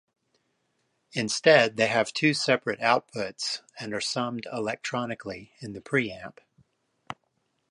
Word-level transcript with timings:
Instead, 1.13 1.77
they 1.77 1.85
have 1.85 2.11
two 2.11 2.33
separate 2.33 2.79
outputs 2.79 3.61
and 3.79 3.93
are 3.93 4.01
summed 4.01 4.47
electronically 4.51 5.53
in 5.59 5.73
the 5.73 5.79
preamp. 5.79 6.39